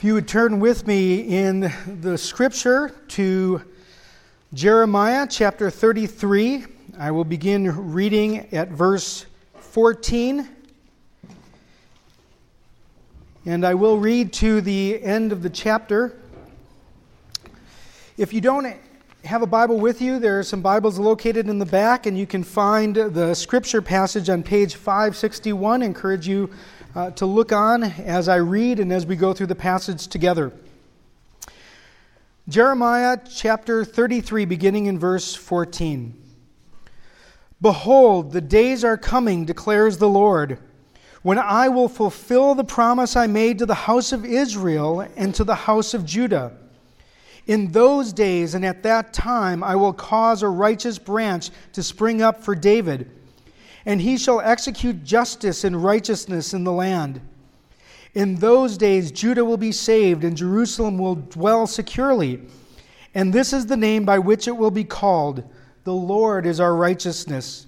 [0.00, 3.60] If you would turn with me in the scripture to
[4.54, 6.64] Jeremiah chapter 33,
[6.98, 9.26] I will begin reading at verse
[9.58, 10.48] 14.
[13.44, 16.16] And I will read to the end of the chapter.
[18.16, 18.74] If you don't
[19.26, 22.26] have a Bible with you, there are some Bibles located in the back, and you
[22.26, 25.82] can find the scripture passage on page 561.
[25.82, 26.48] I encourage you
[26.94, 30.52] uh, to look on as I read and as we go through the passage together.
[32.48, 36.16] Jeremiah chapter 33, beginning in verse 14.
[37.60, 40.58] Behold, the days are coming, declares the Lord,
[41.22, 45.44] when I will fulfill the promise I made to the house of Israel and to
[45.44, 46.56] the house of Judah.
[47.46, 52.22] In those days and at that time, I will cause a righteous branch to spring
[52.22, 53.10] up for David
[53.86, 57.20] and he shall execute justice and righteousness in the land.
[58.14, 62.40] In those days, Judah will be saved, and Jerusalem will dwell securely.
[63.14, 65.44] And this is the name by which it will be called
[65.84, 67.66] The Lord is our righteousness.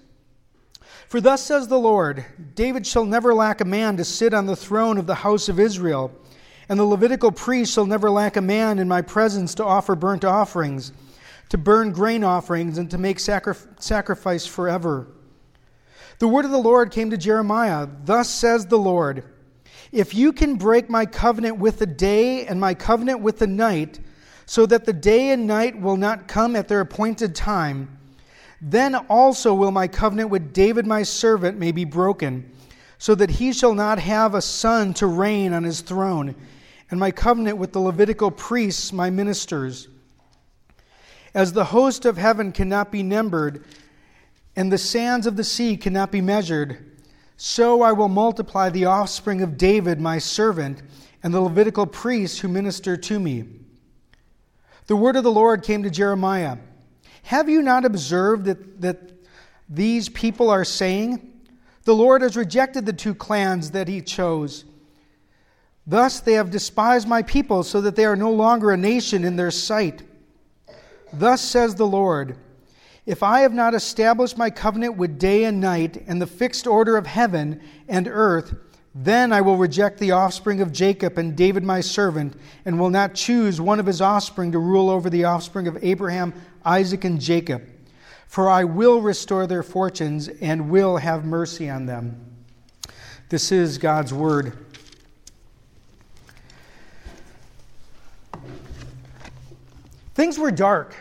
[1.09, 2.25] For thus says the Lord
[2.55, 5.61] David shall never lack a man to sit on the throne of the house of
[5.61, 6.11] Israel,
[6.69, 10.25] and the Levitical priest shall never lack a man in my presence to offer burnt
[10.25, 10.93] offerings,
[11.51, 15.07] to burn grain offerings, and to make sacri- sacrifice forever.
[16.23, 19.25] The word of the Lord came to Jeremiah Thus says the Lord,
[19.91, 23.99] If you can break my covenant with the day and my covenant with the night,
[24.47, 27.99] so that the day and night will not come at their appointed time,
[28.61, 32.49] then also will my covenant with David my servant may be broken,
[32.99, 36.37] so that he shall not have a son to reign on his throne,
[36.89, 39.89] and my covenant with the Levitical priests, my ministers.
[41.35, 43.65] As the host of heaven cannot be numbered,
[44.57, 47.01] and the sands of the sea cannot be measured,
[47.37, 50.83] so I will multiply the offspring of David, my servant,
[51.23, 53.47] and the Levitical priests who minister to me.
[54.87, 56.59] The word of the Lord came to Jeremiah
[57.25, 59.13] Have you not observed that, that
[59.69, 61.33] these people are saying,
[61.85, 64.65] The Lord has rejected the two clans that he chose?
[65.87, 69.37] Thus they have despised my people, so that they are no longer a nation in
[69.37, 70.03] their sight.
[71.13, 72.37] Thus says the Lord.
[73.05, 76.97] If I have not established my covenant with day and night and the fixed order
[76.97, 78.55] of heaven and earth,
[78.95, 83.15] then I will reject the offspring of Jacob and David my servant, and will not
[83.15, 86.33] choose one of his offspring to rule over the offspring of Abraham,
[86.65, 87.67] Isaac, and Jacob.
[88.29, 92.21] For I will restore their fortunes and will have mercy on them.
[93.31, 94.59] This is God's word.
[100.15, 100.95] Things were dark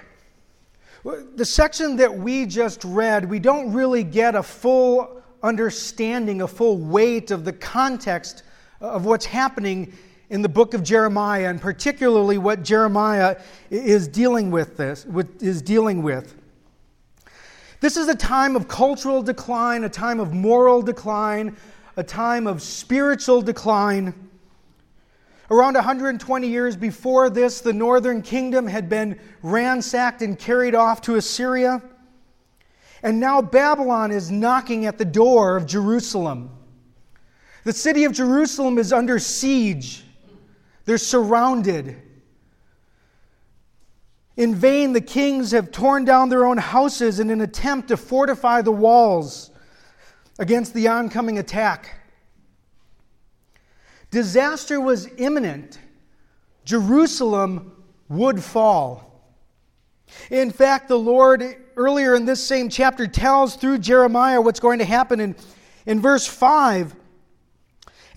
[1.03, 6.77] the section that we just read, we don't really get a full understanding, a full
[6.77, 8.43] weight of the context
[8.79, 9.93] of what's happening
[10.29, 13.37] in the book of Jeremiah, and particularly what Jeremiah
[13.69, 15.05] is dealing with this,
[15.39, 16.35] is dealing with.
[17.81, 21.57] This is a time of cultural decline, a time of moral decline,
[21.97, 24.13] a time of spiritual decline.
[25.51, 31.15] Around 120 years before this, the northern kingdom had been ransacked and carried off to
[31.15, 31.81] Assyria.
[33.03, 36.51] And now Babylon is knocking at the door of Jerusalem.
[37.65, 40.05] The city of Jerusalem is under siege,
[40.85, 42.01] they're surrounded.
[44.37, 48.61] In vain, the kings have torn down their own houses in an attempt to fortify
[48.61, 49.51] the walls
[50.39, 52.00] against the oncoming attack.
[54.11, 55.79] Disaster was imminent.
[56.65, 57.71] Jerusalem
[58.09, 59.07] would fall.
[60.29, 61.43] In fact, the Lord,
[61.77, 65.21] earlier in this same chapter, tells through Jeremiah what's going to happen.
[65.21, 65.35] In,
[65.85, 66.93] in verse 5,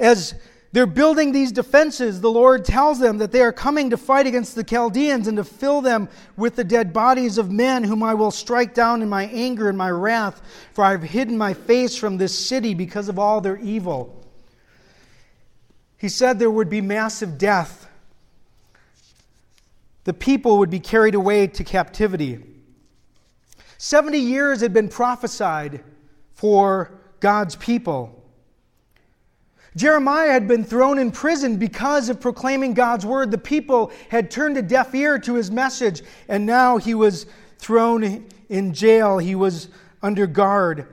[0.01, 0.35] as
[0.73, 4.57] they're building these defenses, the Lord tells them that they are coming to fight against
[4.57, 8.33] the Chaldeans and to fill them with the dead bodies of men whom I will
[8.33, 12.17] strike down in my anger and my wrath, for I have hidden my face from
[12.17, 14.24] this city because of all their evil.
[16.05, 17.89] He said there would be massive death.
[20.05, 22.45] The people would be carried away to captivity.
[23.79, 25.83] 70 years had been prophesied
[26.35, 28.23] for God's people.
[29.77, 33.31] Jeremiah had been thrown in prison because of proclaiming God's word.
[33.31, 37.25] The people had turned a deaf ear to his message, and now he was
[37.57, 39.17] thrown in jail.
[39.17, 39.69] He was
[40.03, 40.87] under guard.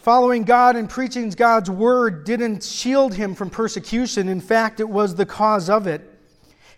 [0.00, 4.30] Following God and preaching God's word didn't shield him from persecution.
[4.30, 6.00] In fact, it was the cause of it.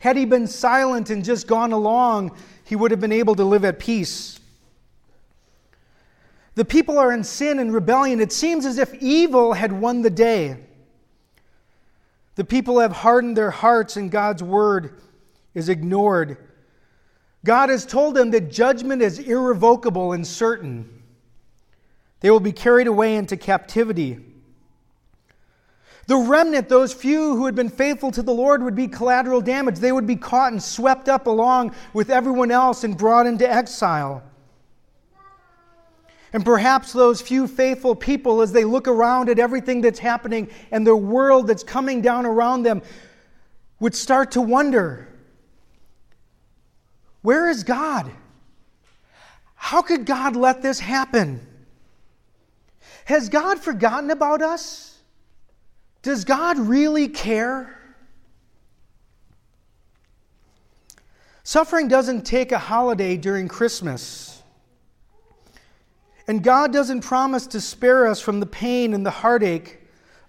[0.01, 3.65] Had he been silent and just gone along, he would have been able to live
[3.65, 4.41] at peace.
[6.57, 8.19] The people are in sin and rebellion.
[8.19, 10.57] It seems as if evil had won the day.
[12.35, 15.01] The people have hardened their hearts, and God's word
[15.55, 16.39] is ignored.
[17.45, 21.01] God has told them that judgment is irrevocable and certain.
[22.23, 24.19] They will be carried away into captivity.
[26.07, 29.79] The remnant, those few who had been faithful to the Lord, would be collateral damage.
[29.79, 34.23] They would be caught and swept up along with everyone else and brought into exile.
[36.33, 40.87] And perhaps those few faithful people, as they look around at everything that's happening and
[40.87, 42.83] the world that's coming down around them,
[43.81, 45.09] would start to wonder
[47.21, 48.11] where is God?
[49.55, 51.47] How could God let this happen?
[53.12, 54.97] Has God forgotten about us?
[56.00, 57.79] Does God really care?
[61.43, 64.43] Suffering doesn't take a holiday during Christmas.
[66.26, 69.81] And God doesn't promise to spare us from the pain and the heartache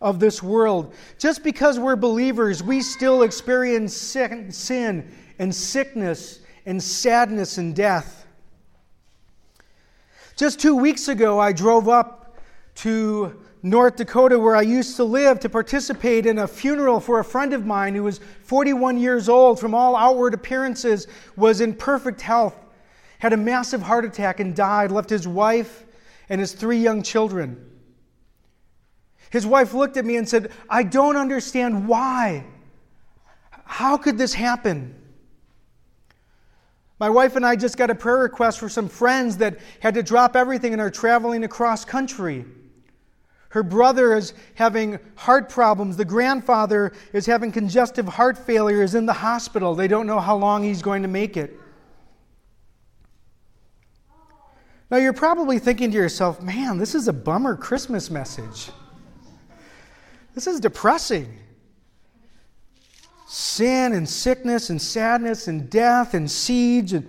[0.01, 0.93] of this world.
[1.17, 8.27] Just because we're believers, we still experience sin and sickness and sadness and death.
[10.35, 12.22] Just two weeks ago, I drove up
[12.75, 17.23] to North Dakota, where I used to live, to participate in a funeral for a
[17.23, 22.19] friend of mine who was 41 years old, from all outward appearances, was in perfect
[22.19, 22.55] health,
[23.19, 25.85] had a massive heart attack and died, left his wife
[26.27, 27.69] and his three young children.
[29.29, 32.45] His wife looked at me and said, I don't understand why.
[33.63, 34.93] How could this happen?
[36.99, 40.03] My wife and I just got a prayer request for some friends that had to
[40.03, 42.45] drop everything and are traveling across country.
[43.53, 45.95] Her brother is having heart problems.
[45.95, 49.75] The grandfather is having congestive heart failure, is in the hospital.
[49.75, 51.55] They don't know how long he's going to make it.
[54.89, 58.71] Now, you're probably thinking to yourself, man, this is a bummer Christmas message.
[60.33, 61.37] This is depressing
[63.27, 66.93] sin and sickness and sadness and death and siege.
[66.93, 67.07] And...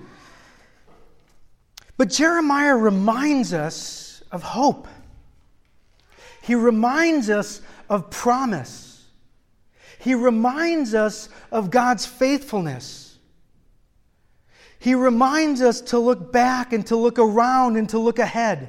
[1.97, 4.88] But Jeremiah reminds us of hope.
[6.44, 9.06] He reminds us of promise.
[9.99, 13.17] He reminds us of God's faithfulness.
[14.79, 18.69] He reminds us to look back and to look around and to look ahead.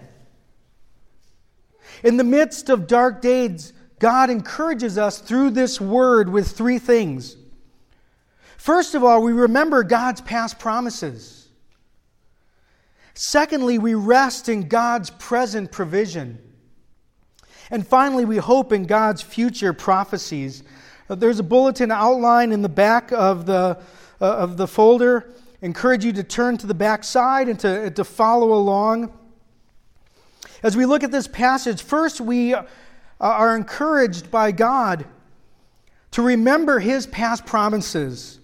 [2.02, 7.36] In the midst of dark days, God encourages us through this word with three things.
[8.56, 11.50] First of all, we remember God's past promises.
[13.16, 16.45] Secondly, we rest in God's present provision.
[17.72, 20.64] And finally, we hope in God's future prophecies.
[21.10, 23.80] Uh, there's a bulletin outline in the back of the,
[24.22, 25.32] uh, of the folder.
[25.62, 29.18] Encourage you to turn to the back side and to, to follow along.
[30.62, 32.56] As we look at this passage, first we
[33.20, 35.06] are encouraged by God
[36.12, 38.40] to remember his past promises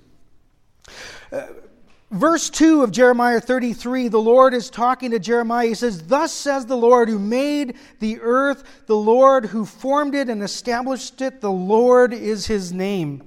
[2.12, 5.68] verse 2 of Jeremiah 33, the Lord is talking to Jeremiah.
[5.68, 10.30] He says, Thus says the Lord who made the earth, the Lord who formed it
[10.30, 13.24] and established it, the Lord is his name.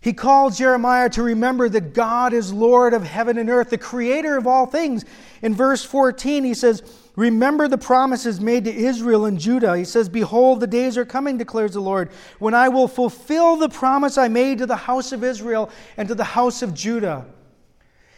[0.00, 4.36] He calls Jeremiah to remember that God is Lord of heaven and earth, the creator
[4.36, 5.04] of all things.
[5.42, 6.82] In verse 14, he says,
[7.16, 9.76] Remember the promises made to Israel and Judah.
[9.76, 13.70] He says, Behold, the days are coming, declares the Lord, when I will fulfill the
[13.70, 17.24] promise I made to the house of Israel and to the house of Judah.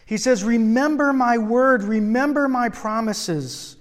[0.05, 3.77] He says, Remember my word, remember my promises.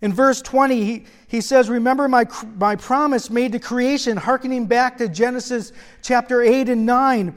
[0.00, 4.98] In verse 20, he, he says, Remember my, my promise made to creation, hearkening back
[4.98, 7.34] to Genesis chapter 8 and 9.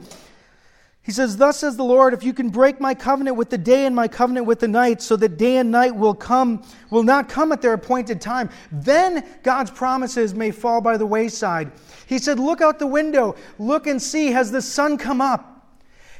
[1.02, 3.86] He says, Thus says the Lord, if you can break my covenant with the day
[3.86, 7.28] and my covenant with the night, so that day and night will come, will not
[7.28, 11.72] come at their appointed time, then God's promises may fall by the wayside.
[12.06, 15.54] He said, Look out the window, look and see, has the sun come up?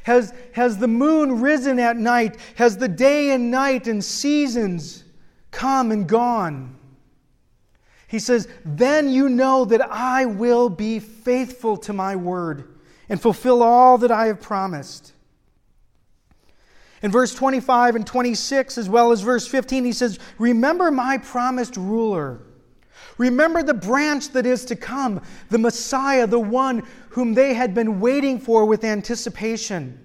[0.03, 2.37] Has, has the moon risen at night?
[2.55, 5.03] Has the day and night and seasons
[5.51, 6.75] come and gone?
[8.07, 12.68] He says, Then you know that I will be faithful to my word
[13.09, 15.13] and fulfill all that I have promised.
[17.01, 21.75] In verse 25 and 26, as well as verse 15, he says, Remember my promised
[21.77, 22.41] ruler.
[23.17, 27.99] Remember the branch that is to come, the Messiah, the one whom they had been
[27.99, 29.99] waiting for with anticipation.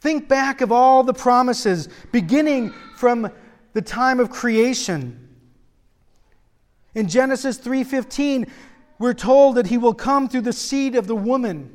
[0.00, 3.30] Think back of all the promises, beginning from
[3.72, 5.20] the time of creation.
[6.94, 8.46] In Genesis 3:15,
[8.98, 11.73] we're told that he will come through the seed of the woman.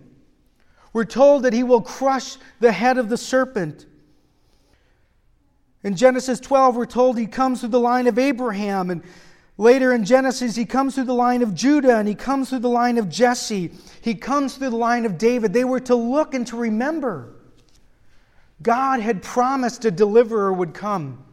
[0.93, 3.85] We're told that he will crush the head of the serpent.
[5.83, 9.03] In Genesis 12, we're told he comes through the line of Abraham, and
[9.59, 12.69] Later in Genesis, he comes through the line of Judah and he comes through the
[12.69, 13.71] line of Jesse.
[13.99, 15.51] He comes through the line of David.
[15.51, 17.35] They were to look and to remember.
[18.61, 21.25] God had promised a deliverer would come.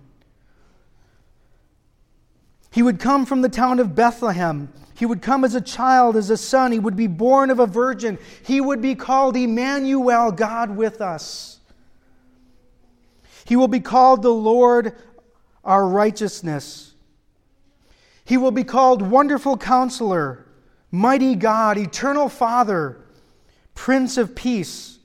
[2.73, 4.73] He would come from the town of Bethlehem.
[4.97, 6.73] He would come as a child, as a son.
[6.73, 8.19] He would be born of a virgin.
[8.43, 11.61] He would be called Emmanuel, God with us.
[13.45, 14.95] He will be called the Lord
[15.63, 16.95] our righteousness.
[18.25, 20.47] He will be called Wonderful Counselor,
[20.91, 23.05] Mighty God, Eternal Father,
[23.75, 24.99] Prince of Peace.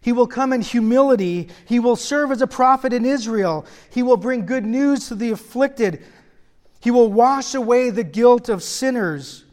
[0.00, 1.48] He will come in humility.
[1.66, 3.66] He will serve as a prophet in Israel.
[3.90, 6.02] He will bring good news to the afflicted.
[6.80, 9.44] He will wash away the guilt of sinners.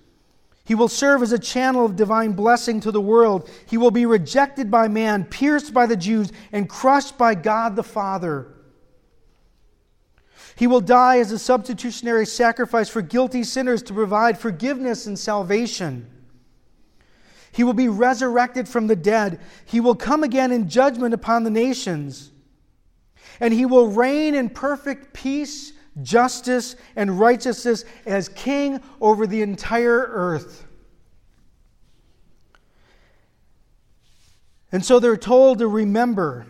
[0.63, 3.49] He will serve as a channel of divine blessing to the world.
[3.67, 7.83] He will be rejected by man, pierced by the Jews, and crushed by God the
[7.83, 8.47] Father.
[10.55, 16.09] He will die as a substitutionary sacrifice for guilty sinners to provide forgiveness and salvation.
[17.51, 19.39] He will be resurrected from the dead.
[19.65, 22.31] He will come again in judgment upon the nations.
[23.39, 30.09] And he will reign in perfect peace, justice, and righteousness as king over the entire
[30.11, 30.65] earth.
[34.71, 36.47] And so they're told to remember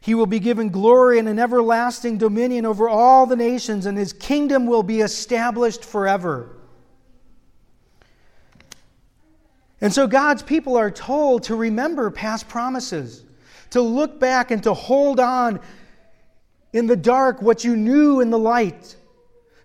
[0.00, 4.12] he will be given glory and an everlasting dominion over all the nations, and his
[4.12, 6.56] kingdom will be established forever.
[9.82, 13.24] And so God's people are told to remember past promises,
[13.70, 15.60] to look back and to hold on
[16.72, 18.96] in the dark what you knew in the light,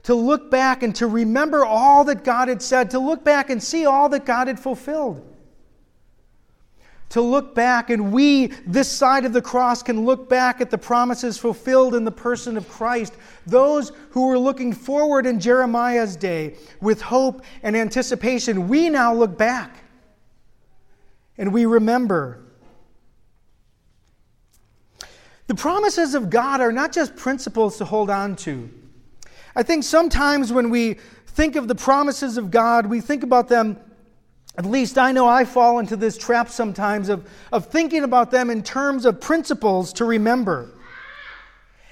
[0.03, 3.61] to look back and to remember all that God had said, to look back and
[3.61, 5.35] see all that God had fulfilled
[7.09, 10.77] to look back, and we, this side of the cross, can look back at the
[10.77, 13.13] promises fulfilled in the person of Christ.
[13.45, 19.37] Those who were looking forward in Jeremiah's day with hope and anticipation, we now look
[19.37, 19.77] back
[21.37, 22.44] and we remember.
[25.47, 28.69] The promises of God are not just principles to hold on to.
[29.55, 30.95] I think sometimes when we
[31.27, 33.77] think of the promises of God, we think about them
[34.57, 38.49] at least I know I fall into this trap sometimes of, of thinking about them
[38.49, 40.69] in terms of principles to remember.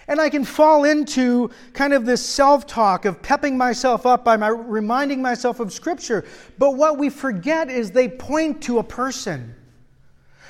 [0.07, 4.37] And I can fall into kind of this self talk of pepping myself up by
[4.37, 6.25] my, reminding myself of Scripture.
[6.57, 9.55] But what we forget is they point to a person.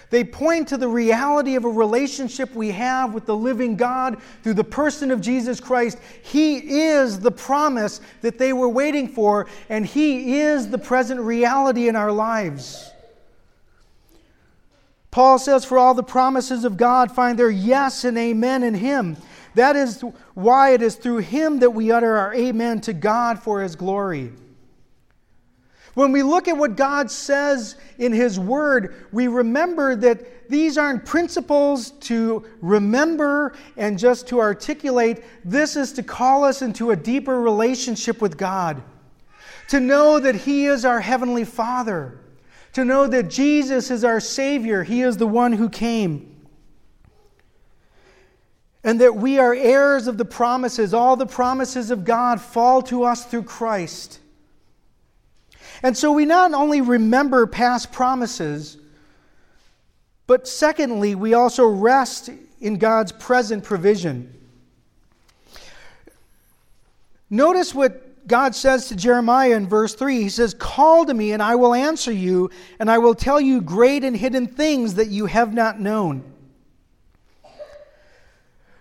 [0.10, 4.54] They point to the reality of a relationship we have with the living God through
[4.56, 5.98] the person of Jesus Christ.
[6.22, 11.88] He is the promise that they were waiting for, and He is the present reality
[11.88, 12.92] in our lives.
[15.14, 19.18] Paul says, For all the promises of God find their yes and amen in Him.
[19.56, 23.62] That is why it is through Him that we utter our amen to God for
[23.62, 24.32] His glory.
[25.94, 31.06] When we look at what God says in His Word, we remember that these aren't
[31.06, 35.24] principles to remember and just to articulate.
[35.46, 38.82] This is to call us into a deeper relationship with God,
[39.70, 42.20] to know that He is our Heavenly Father,
[42.74, 46.30] to know that Jesus is our Savior, He is the one who came.
[48.84, 50.94] And that we are heirs of the promises.
[50.94, 54.20] All the promises of God fall to us through Christ.
[55.84, 58.78] And so we not only remember past promises,
[60.26, 62.30] but secondly, we also rest
[62.62, 64.34] in God's present provision.
[67.30, 70.22] Notice what God says to Jeremiah in verse 3.
[70.22, 72.50] He says, Call to me, and I will answer you,
[72.80, 76.24] and I will tell you great and hidden things that you have not known.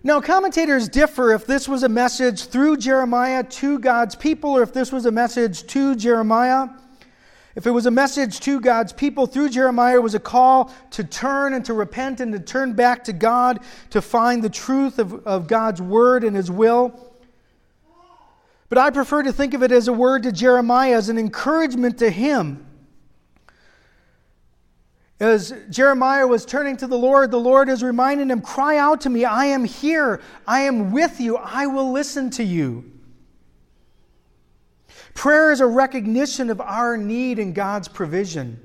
[0.04, 4.72] Now, commentators differ if this was a message through Jeremiah to God's people or if
[4.72, 6.68] this was a message to Jeremiah.
[7.54, 11.04] If it was a message to God's people through Jeremiah, it was a call to
[11.04, 15.26] turn and to repent and to turn back to God, to find the truth of,
[15.26, 17.12] of God's word and his will.
[18.70, 21.98] But I prefer to think of it as a word to Jeremiah, as an encouragement
[21.98, 22.66] to him.
[25.20, 29.10] As Jeremiah was turning to the Lord, the Lord is reminding him, Cry out to
[29.10, 32.91] me, I am here, I am with you, I will listen to you.
[35.14, 38.58] Prayer is a recognition of our need and God's provision.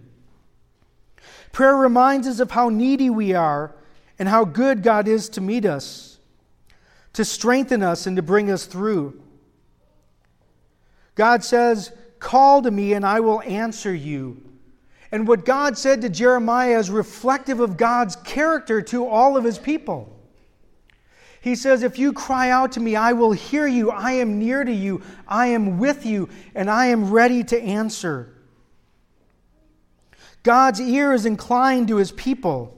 [1.51, 3.75] Prayer reminds us of how needy we are
[4.19, 6.19] and how good God is to meet us,
[7.13, 9.21] to strengthen us, and to bring us through.
[11.15, 14.41] God says, Call to me and I will answer you.
[15.11, 19.57] And what God said to Jeremiah is reflective of God's character to all of his
[19.57, 20.16] people.
[21.47, 23.89] He says, If you cry out to me, I will hear you.
[23.89, 25.01] I am near to you.
[25.25, 28.33] I am with you, and I am ready to answer.
[30.43, 32.77] God's ear is inclined to his people.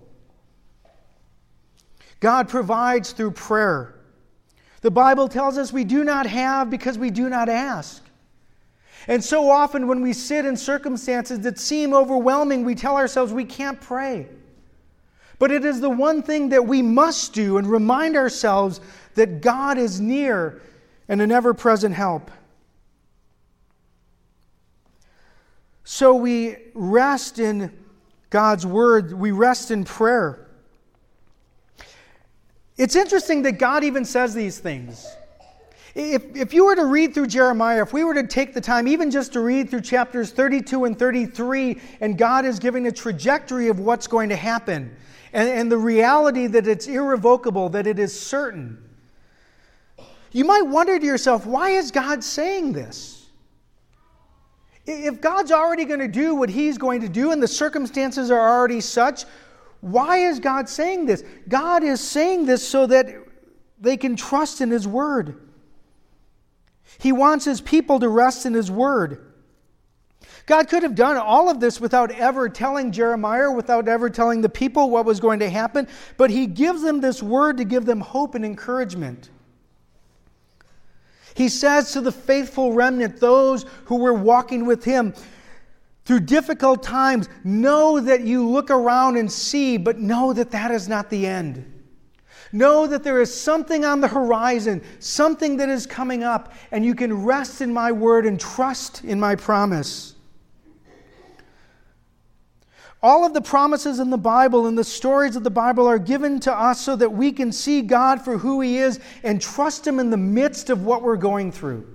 [2.20, 3.96] God provides through prayer.
[4.82, 8.04] The Bible tells us we do not have because we do not ask.
[9.08, 13.46] And so often, when we sit in circumstances that seem overwhelming, we tell ourselves we
[13.46, 14.28] can't pray.
[15.40, 18.82] But it is the one thing that we must do and remind ourselves
[19.16, 20.62] that God is near
[21.08, 22.30] and an ever present help.
[25.86, 27.72] So we rest in
[28.30, 30.46] God's word, we rest in prayer.
[32.78, 35.08] It's interesting that God even says these things.
[35.96, 38.88] If, if you were to read through Jeremiah, if we were to take the time
[38.88, 43.68] even just to read through chapters 32 and 33, and God is giving a trajectory
[43.70, 44.96] of what's going to happen,
[45.34, 48.84] and, and the reality that it's irrevocable, that it is certain,
[50.32, 53.28] you might wonder to yourself, why is God saying this?
[54.86, 58.58] If God's already going to do what He's going to do and the circumstances are
[58.58, 59.26] already such,
[59.82, 61.24] why is God saying this?
[61.48, 63.08] God is saying this so that
[63.80, 65.40] they can trust in His Word.
[66.98, 69.29] He wants His people to rest in His Word.
[70.50, 74.50] God could have done all of this without ever telling Jeremiah, without ever telling the
[74.50, 75.88] people what was going to happen,
[76.18, 79.30] but He gives them this word to give them hope and encouragement.
[81.36, 85.14] He says to the faithful remnant, those who were walking with Him,
[86.06, 90.90] through difficult times, know that you look around and see, but know that that is
[90.90, 91.64] not the end.
[92.52, 96.96] Know that there is something on the horizon, something that is coming up, and you
[96.96, 100.16] can rest in my word and trust in my promise.
[103.02, 106.40] All of the promises in the Bible and the stories of the Bible are given
[106.42, 110.00] to us so that we can see God for who He is and trust Him
[110.00, 111.88] in the midst of what we're going through.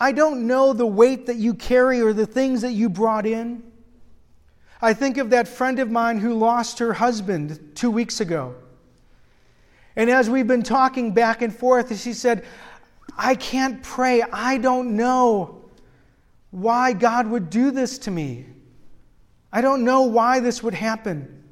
[0.00, 3.62] I don't know the weight that you carry or the things that you brought in.
[4.80, 8.54] I think of that friend of mine who lost her husband two weeks ago.
[9.96, 12.44] And as we've been talking back and forth, she said,
[13.16, 14.22] I can't pray.
[14.22, 15.64] I don't know
[16.50, 18.46] why God would do this to me.
[19.52, 21.44] I don't know why this would happen.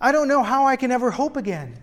[0.00, 1.82] I don't know how I can ever hope again.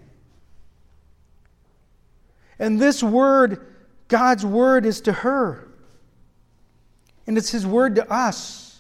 [2.60, 3.76] And this word,
[4.08, 5.68] God's word, is to her.
[7.28, 8.80] And it's His word to us.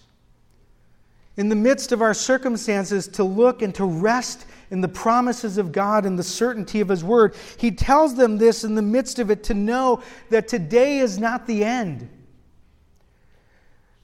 [1.35, 5.71] In the midst of our circumstances, to look and to rest in the promises of
[5.71, 7.35] God and the certainty of His word.
[7.57, 11.45] He tells them this in the midst of it to know that today is not
[11.45, 12.09] the end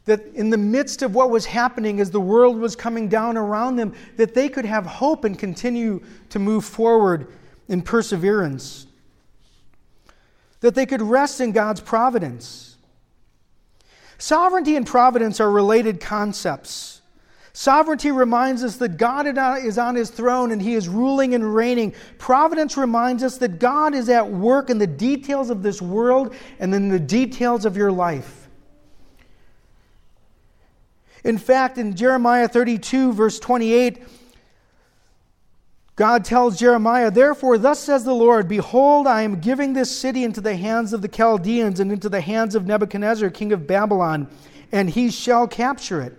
[0.05, 3.75] that in the midst of what was happening as the world was coming down around
[3.75, 7.27] them that they could have hope and continue to move forward
[7.67, 8.87] in perseverance
[10.59, 12.77] that they could rest in God's providence
[14.17, 17.01] sovereignty and providence are related concepts
[17.55, 21.93] Sovereignty reminds us that God is on his throne and he is ruling and reigning.
[22.17, 26.73] Providence reminds us that God is at work in the details of this world and
[26.73, 28.42] in the details of your life.
[31.23, 34.03] In fact, in Jeremiah 32, verse 28,
[35.95, 40.41] God tells Jeremiah, Therefore, thus says the Lord, Behold, I am giving this city into
[40.41, 44.27] the hands of the Chaldeans and into the hands of Nebuchadnezzar, king of Babylon,
[44.71, 46.17] and he shall capture it.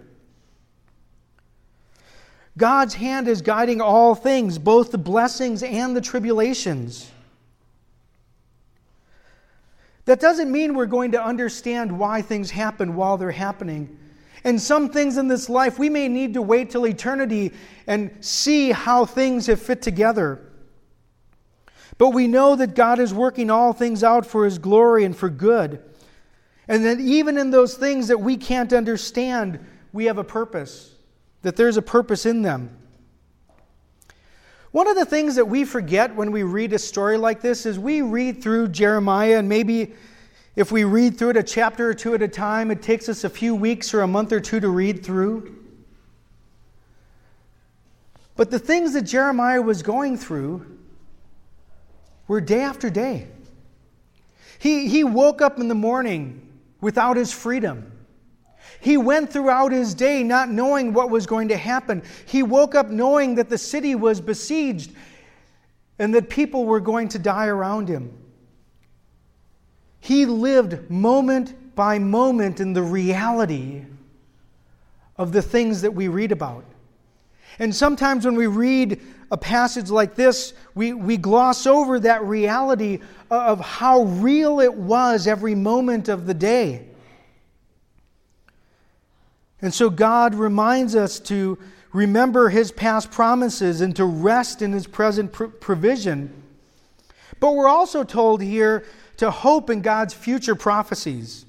[2.56, 7.10] God's hand is guiding all things, both the blessings and the tribulations.
[10.04, 13.98] That doesn't mean we're going to understand why things happen while they're happening.
[14.44, 17.52] And some things in this life, we may need to wait till eternity
[17.86, 20.52] and see how things have fit together.
[21.96, 25.30] But we know that God is working all things out for His glory and for
[25.30, 25.82] good.
[26.68, 30.94] And that even in those things that we can't understand, we have a purpose,
[31.42, 32.76] that there's a purpose in them.
[34.72, 37.78] One of the things that we forget when we read a story like this is
[37.78, 39.94] we read through Jeremiah and maybe
[40.56, 43.24] if we read through it a chapter or two at a time, it takes us
[43.24, 45.56] a few weeks or a month or two to read through.
[48.36, 50.66] But the things that Jeremiah was going through
[52.28, 53.28] were day after day.
[54.58, 56.40] He, he woke up in the morning
[56.80, 57.90] without his freedom.
[58.80, 62.02] He went throughout his day not knowing what was going to happen.
[62.26, 64.92] He woke up knowing that the city was besieged
[65.98, 68.12] and that people were going to die around him.
[70.04, 73.86] He lived moment by moment in the reality
[75.16, 76.66] of the things that we read about.
[77.58, 83.00] And sometimes when we read a passage like this, we, we gloss over that reality
[83.30, 86.86] of how real it was every moment of the day.
[89.62, 91.58] And so God reminds us to
[91.94, 96.42] remember his past promises and to rest in his present pr- provision.
[97.40, 98.84] But we're also told here
[99.24, 101.46] to hope in God's future prophecies.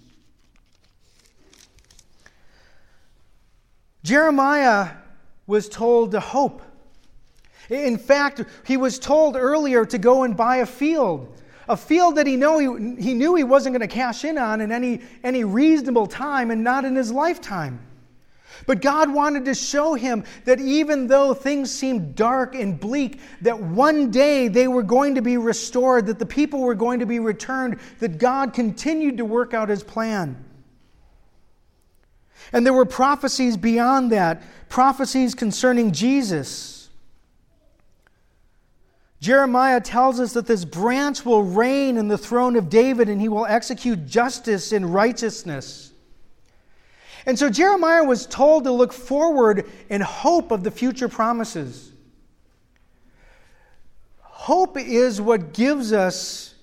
[4.01, 4.91] Jeremiah
[5.45, 6.61] was told to hope.
[7.69, 12.27] In fact, he was told earlier to go and buy a field, a field that
[12.27, 15.43] he, know he, he knew he wasn't going to cash in on in any, any
[15.43, 17.79] reasonable time and not in his lifetime.
[18.65, 23.60] But God wanted to show him that even though things seemed dark and bleak, that
[23.60, 27.19] one day they were going to be restored, that the people were going to be
[27.19, 30.43] returned, that God continued to work out his plan.
[32.51, 36.89] And there were prophecies beyond that, prophecies concerning Jesus.
[39.19, 43.30] Jeremiah tells us that this branch will reign in the throne of David and he
[43.30, 45.91] will execute justice and righteousness.
[47.25, 51.91] And so Jeremiah was told to look forward in hope of the future promises.
[54.19, 56.53] Hope is what gives us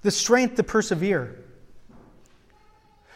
[0.00, 1.38] the strength to persevere.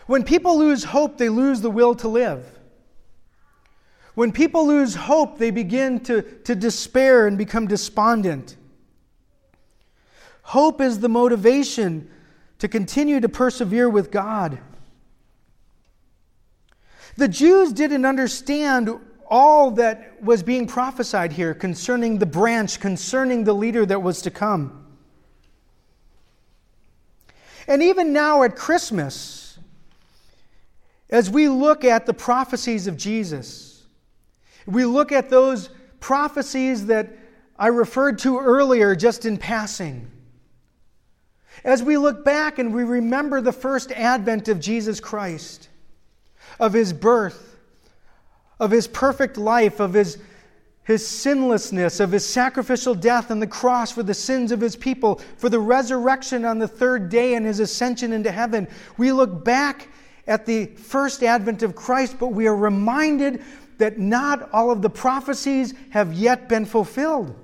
[0.07, 2.45] When people lose hope, they lose the will to live.
[4.15, 8.57] When people lose hope, they begin to, to despair and become despondent.
[10.43, 12.11] Hope is the motivation
[12.59, 14.59] to continue to persevere with God.
[17.19, 18.91] The Jews didn't understand
[19.29, 24.31] all that was being prophesied here concerning the branch, concerning the leader that was to
[24.31, 24.87] come.
[27.67, 29.59] And even now at Christmas,
[31.11, 33.85] as we look at the prophecies of Jesus,
[34.65, 37.19] we look at those prophecies that
[37.59, 40.09] I referred to earlier just in passing.
[41.65, 45.69] As we look back and we remember the first advent of Jesus Christ,
[46.59, 47.57] of his birth,
[48.61, 50.19] of his perfect life, of his,
[50.85, 55.21] his sinlessness, of his sacrificial death on the cross for the sins of his people,
[55.37, 58.67] for the resurrection on the third day and his ascension into heaven.
[58.97, 59.89] We look back
[60.27, 63.43] at the first advent of Christ, but we are reminded
[63.79, 67.35] that not all of the prophecies have yet been fulfilled.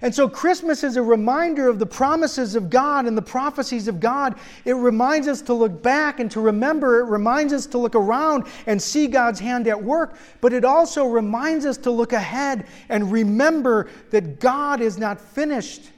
[0.00, 3.98] And so Christmas is a reminder of the promises of God and the prophecies of
[3.98, 4.38] God.
[4.64, 7.00] It reminds us to look back and to remember.
[7.00, 10.16] It reminds us to look around and see God's hand at work.
[10.40, 15.90] But it also reminds us to look ahead and remember that God is not finished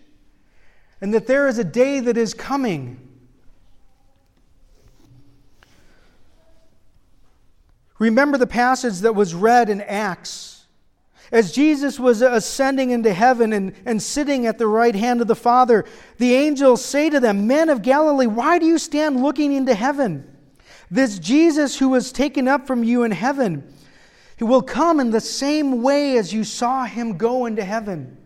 [1.02, 3.06] and that there is a day that is coming.
[7.98, 10.49] Remember the passage that was read in Acts
[11.32, 15.36] as Jesus was ascending into heaven and, and sitting at the right hand of the
[15.36, 15.84] Father,
[16.18, 20.26] the angels say to them, Men of Galilee, why do you stand looking into heaven?
[20.90, 23.72] This Jesus who was taken up from you in heaven,
[24.36, 28.16] he will come in the same way as you saw him go into heaven.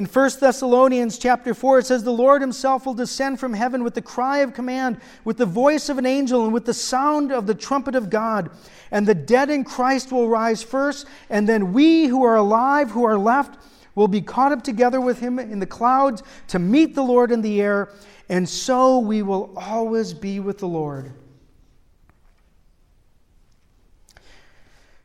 [0.00, 3.92] In 1 Thessalonians chapter 4, it says, The Lord himself will descend from heaven with
[3.92, 7.46] the cry of command, with the voice of an angel, and with the sound of
[7.46, 8.48] the trumpet of God.
[8.90, 13.04] And the dead in Christ will rise first, and then we who are alive, who
[13.04, 13.58] are left,
[13.94, 17.42] will be caught up together with him in the clouds to meet the Lord in
[17.42, 17.92] the air,
[18.30, 21.12] and so we will always be with the Lord.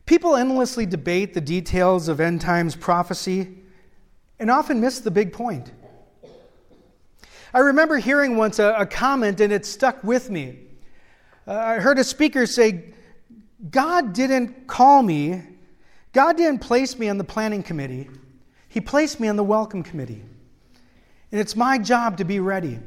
[0.06, 3.58] People endlessly debate the details of end times prophecy
[4.40, 5.72] and often miss the big point.
[7.54, 10.60] I remember hearing once a, a comment, and it stuck with me.
[11.48, 12.94] Uh, I heard a speaker say,
[13.70, 15.42] God didn't call me,
[16.12, 18.10] God didn't place me on the planning committee,
[18.68, 20.22] He placed me on the welcome committee.
[21.32, 22.80] And it's my job to be ready.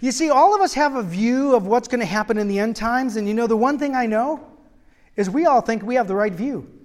[0.00, 2.58] You see, all of us have a view of what's going to happen in the
[2.58, 4.46] end times, and you know, the one thing I know
[5.16, 6.77] is we all think we have the right view.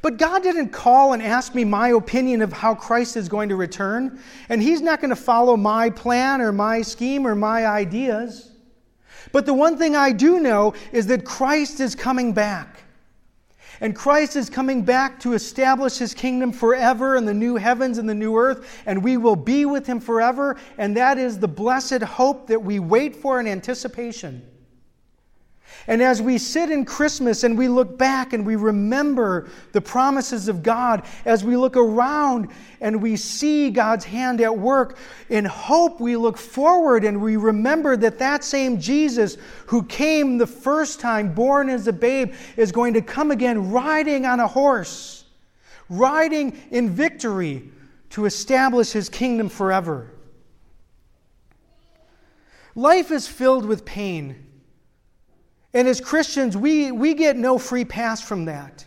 [0.00, 3.56] But God didn't call and ask me my opinion of how Christ is going to
[3.56, 8.52] return, and He's not going to follow my plan or my scheme or my ideas.
[9.32, 12.82] But the one thing I do know is that Christ is coming back.
[13.80, 18.08] And Christ is coming back to establish his kingdom forever in the new heavens and
[18.08, 20.56] the new earth, and we will be with him forever.
[20.78, 24.46] And that is the blessed hope that we wait for in anticipation.
[25.86, 30.48] And as we sit in Christmas and we look back and we remember the promises
[30.48, 32.48] of God, as we look around
[32.80, 34.96] and we see God's hand at work,
[35.28, 40.46] in hope we look forward and we remember that that same Jesus who came the
[40.46, 45.24] first time, born as a babe, is going to come again riding on a horse,
[45.88, 47.70] riding in victory
[48.10, 50.10] to establish his kingdom forever.
[52.74, 54.46] Life is filled with pain.
[55.74, 58.84] And as Christians, we, we get no free pass from that.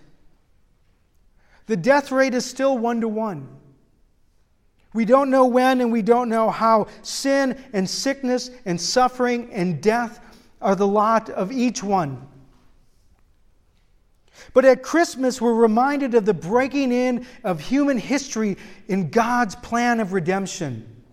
[1.65, 3.47] The death rate is still one to one.
[4.93, 6.87] We don't know when and we don't know how.
[7.01, 10.19] Sin and sickness and suffering and death
[10.61, 12.27] are the lot of each one.
[14.53, 19.99] But at Christmas, we're reminded of the breaking in of human history in God's plan
[19.99, 21.03] of redemption.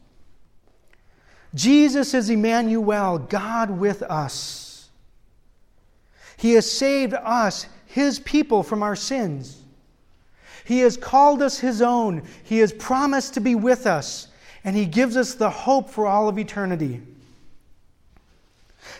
[1.54, 4.71] Jesus is Emmanuel, God with us.
[6.42, 9.62] He has saved us, His people, from our sins.
[10.64, 12.24] He has called us His own.
[12.42, 14.26] He has promised to be with us,
[14.64, 17.00] and He gives us the hope for all of eternity.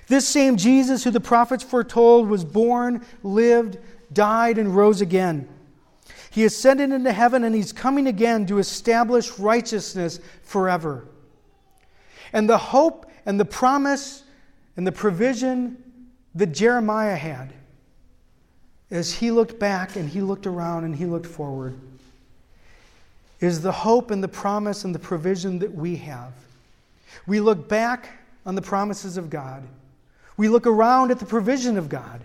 [0.07, 3.77] This same Jesus, who the prophets foretold, was born, lived,
[4.13, 5.49] died, and rose again.
[6.31, 11.09] He ascended into heaven, and He's coming again to establish righteousness forever.
[12.33, 14.23] And the hope and the promise
[14.77, 15.83] and the provision
[16.35, 17.53] that Jeremiah had
[18.91, 21.79] as he looked back and he looked around and he looked forward
[23.41, 26.33] is the hope and the promise and the provision that we have.
[27.27, 28.09] We look back
[28.47, 29.63] on the promises of God,
[30.37, 32.21] we look around at the provision of God,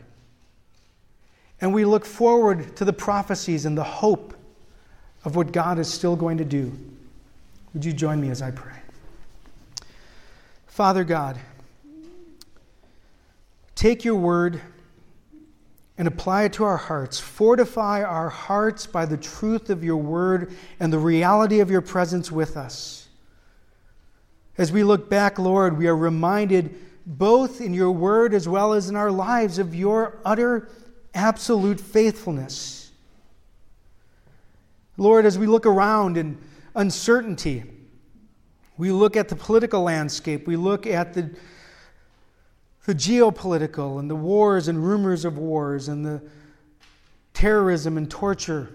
[1.59, 4.33] and we look forward to the prophecies and the hope
[5.25, 6.71] of what God is still going to do.
[7.73, 8.77] Would you join me as I pray?
[10.67, 11.37] Father God,
[13.77, 14.59] Take your word
[15.99, 17.19] and apply it to our hearts.
[17.19, 22.31] Fortify our hearts by the truth of your word and the reality of your presence
[22.31, 23.07] with us.
[24.57, 28.89] As we look back, Lord, we are reminded both in your word as well as
[28.89, 30.69] in our lives of your utter,
[31.13, 32.91] absolute faithfulness.
[34.97, 36.39] Lord, as we look around in
[36.73, 37.63] uncertainty,
[38.75, 41.29] we look at the political landscape, we look at the
[42.87, 46.21] the geopolitical and the wars and rumors of wars and the
[47.33, 48.69] terrorism and torture.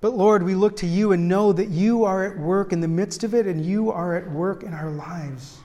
[0.00, 2.86] But Lord, we look to you and know that you are at work in the
[2.86, 5.58] midst of it and you are at work in our lives.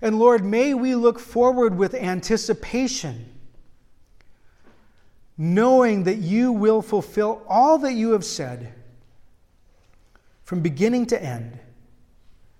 [0.00, 3.30] And Lord, may we look forward with anticipation,
[5.36, 8.72] knowing that you will fulfill all that you have said
[10.44, 11.58] from beginning to end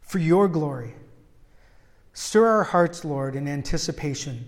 [0.03, 0.93] for your glory.
[2.15, 4.45] Stir our hearts, Lord, in anticipation.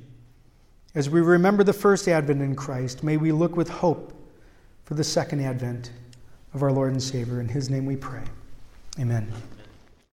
[0.94, 4.12] As we remember the first advent in Christ, may we look with hope
[4.84, 5.90] for the second advent
[6.52, 7.40] of our Lord and Savior.
[7.40, 8.22] In his name we pray.
[9.00, 9.32] Amen.